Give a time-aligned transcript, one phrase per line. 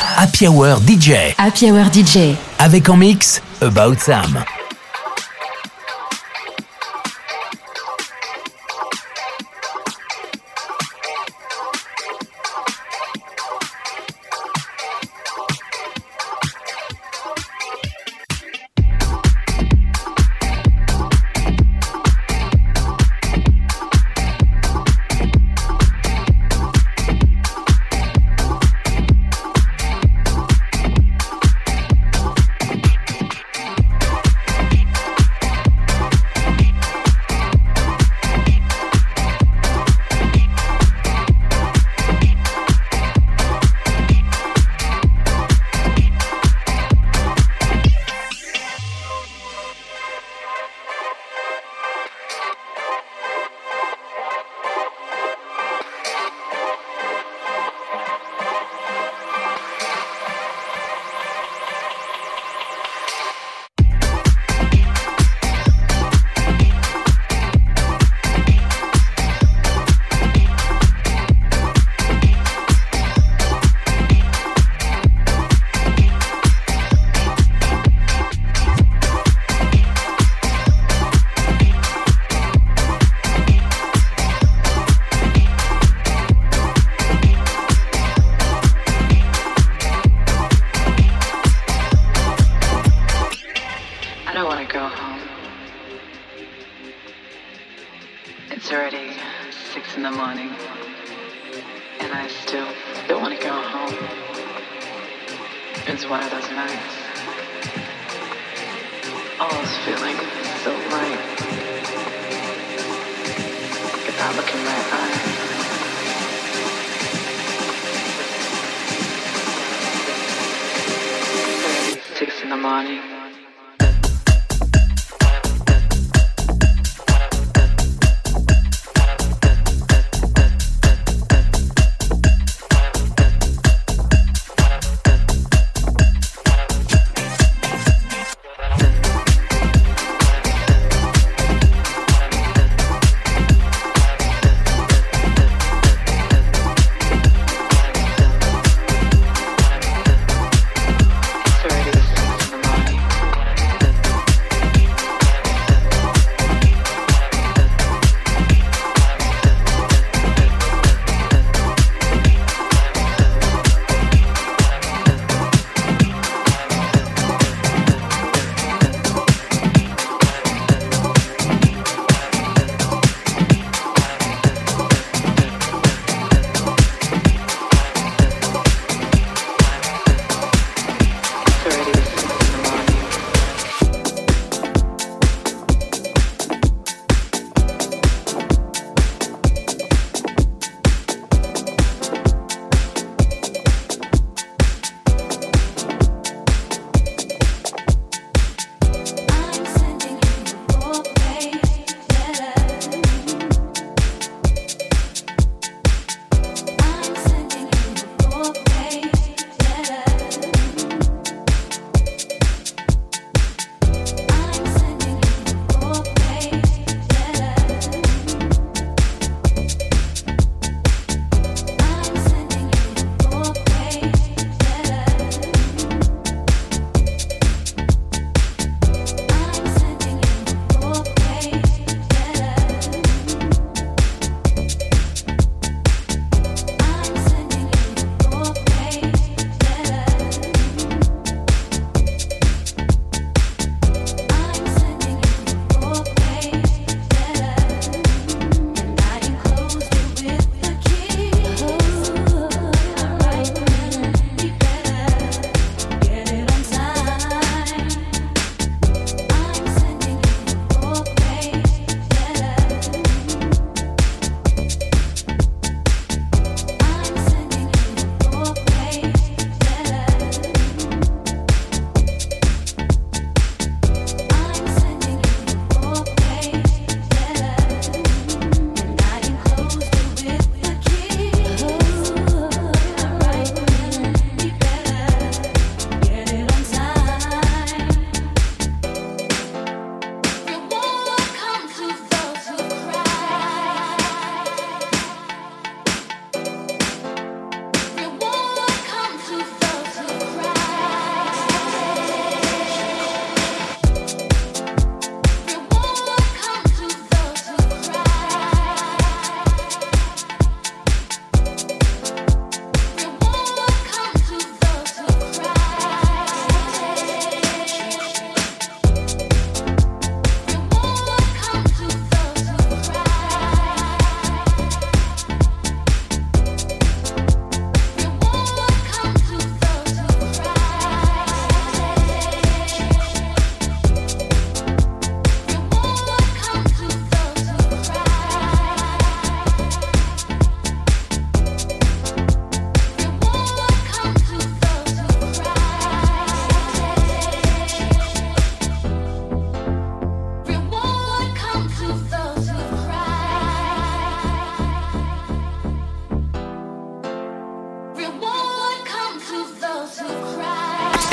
[0.00, 1.34] Happy Hour DJ.
[1.38, 2.34] Happy Hour DJ.
[2.58, 4.44] Avec en mix About Sam.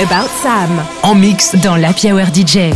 [0.09, 0.69] About Sam.
[1.03, 2.71] En mix dans la Hour DJ.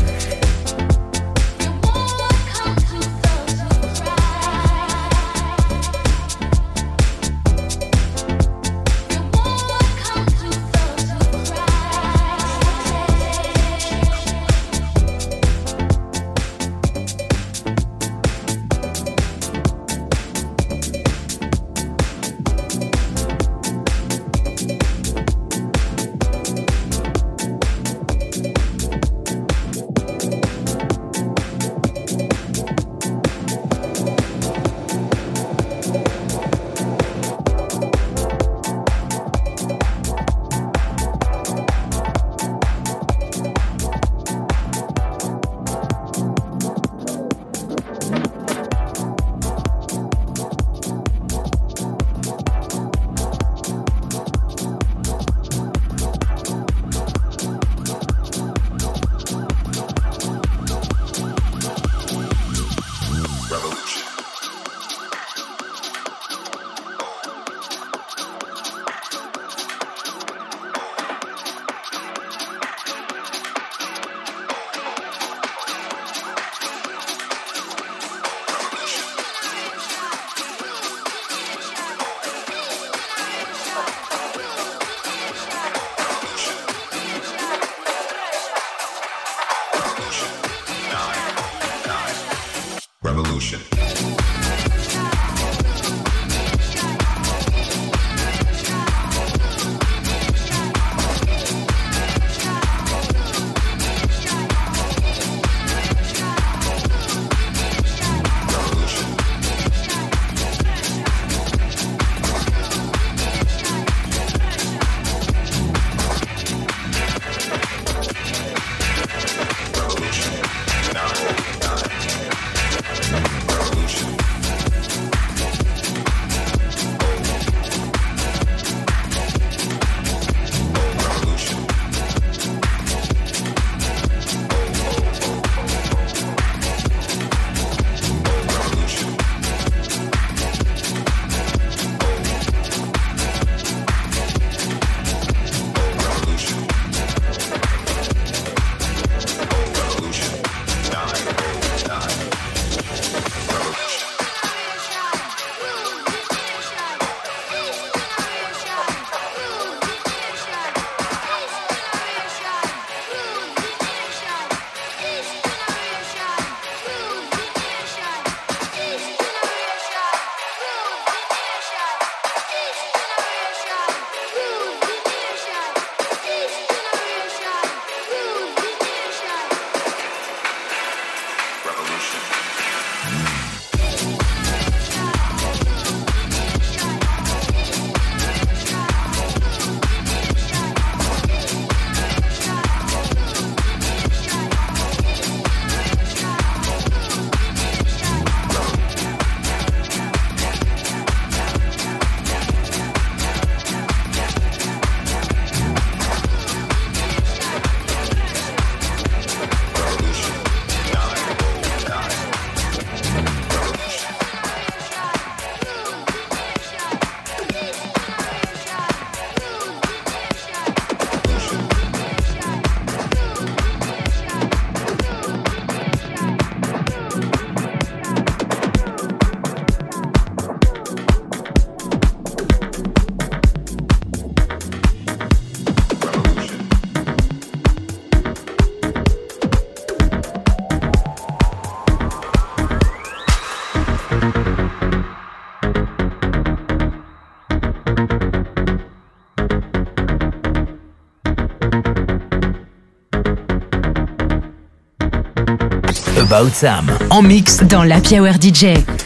[256.32, 259.01] About Sam, en mix dans la Hour DJ.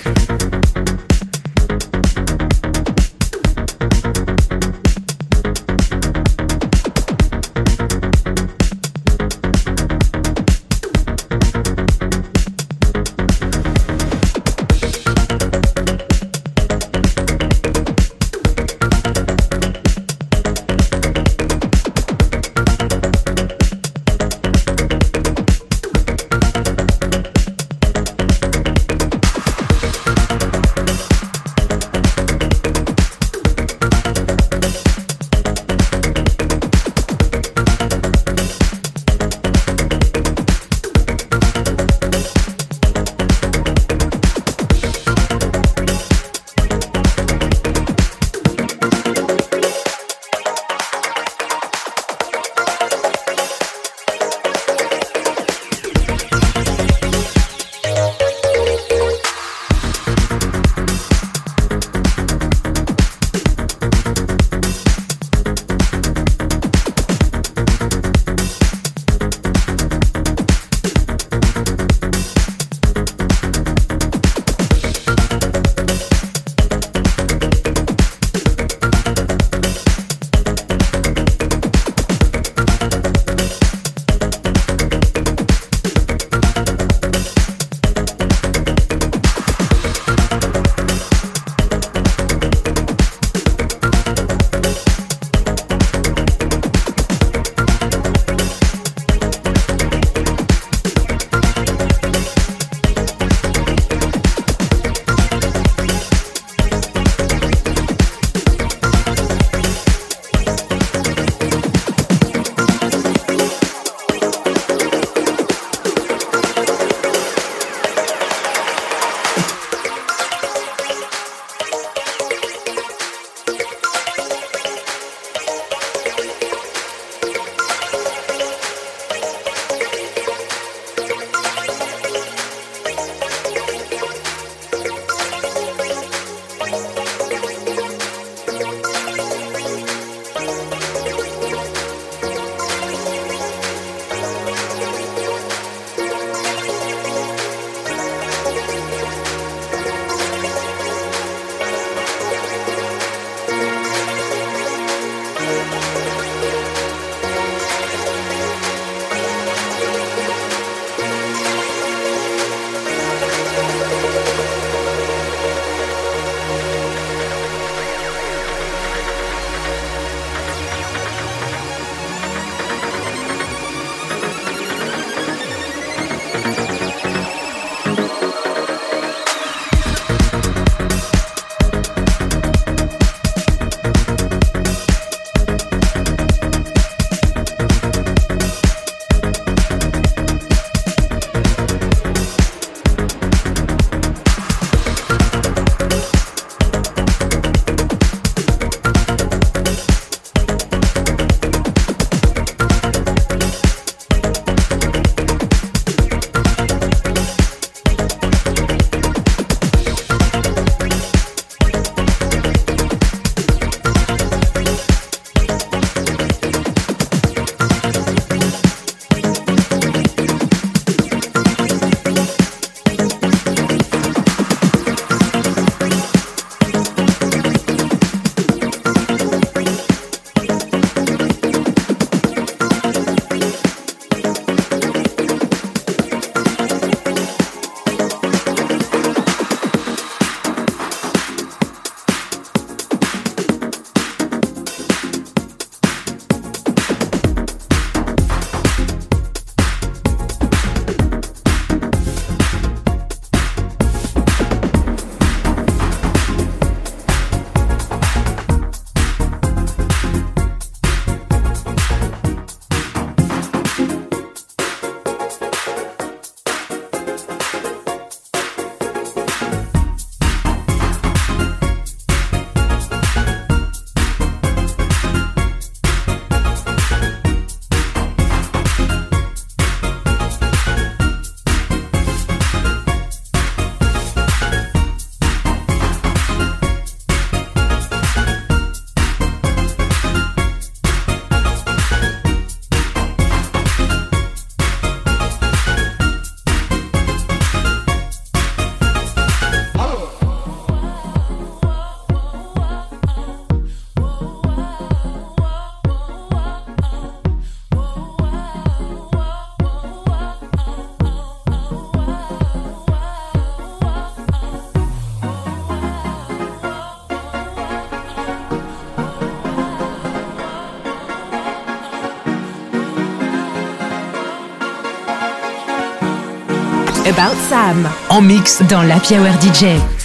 [327.49, 327.89] Sam.
[328.09, 330.04] En mix dans la Hour DJ.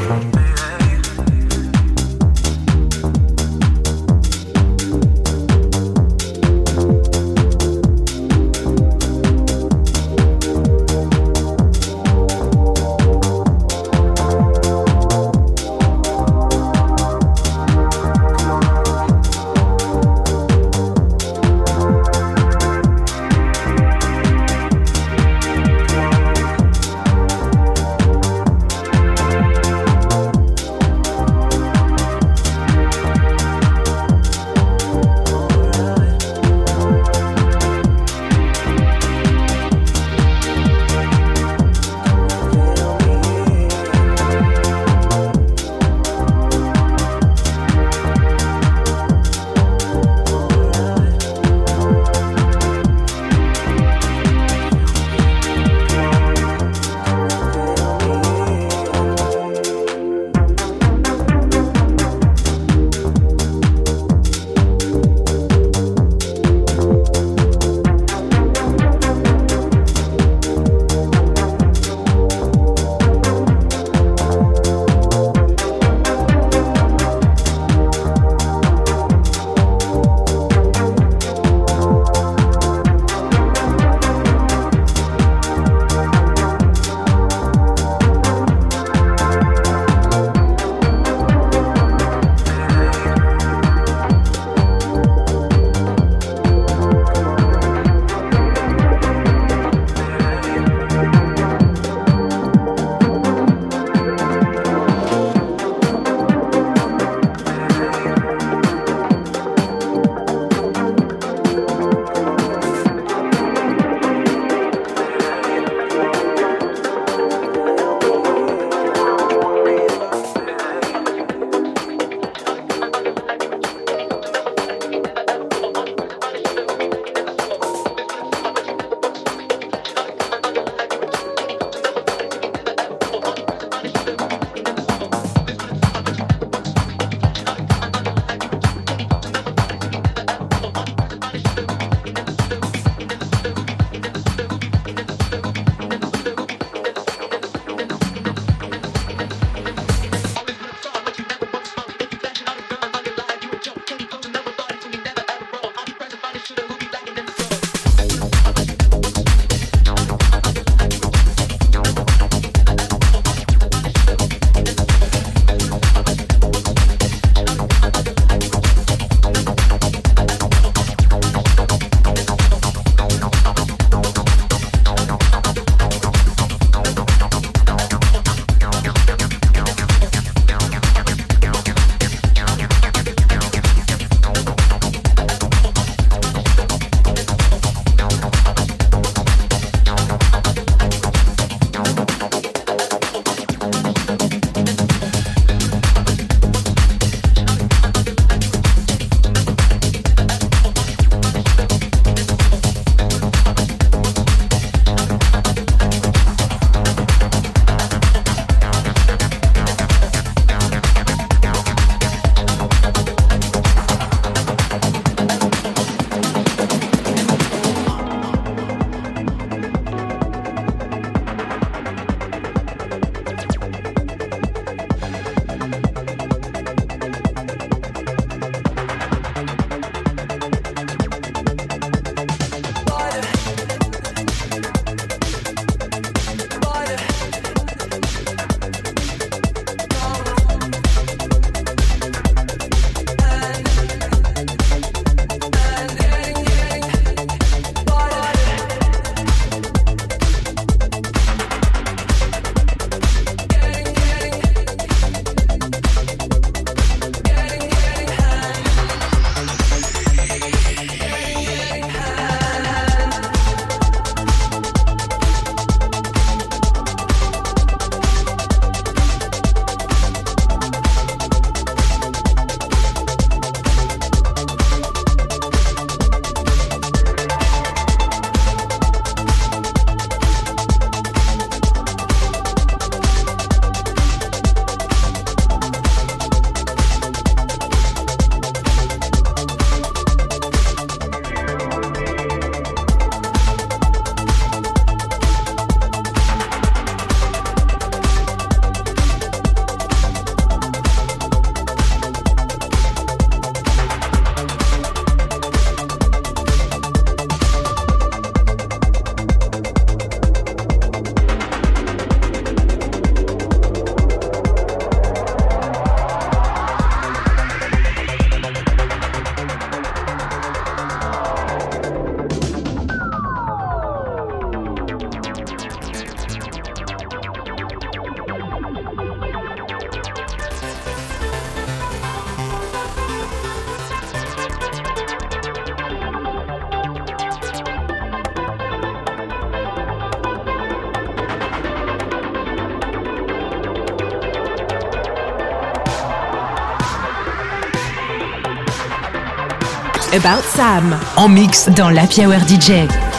[350.13, 350.97] About Sam.
[351.15, 353.10] En mix dans la Hour DJ.